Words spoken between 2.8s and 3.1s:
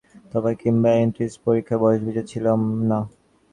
না।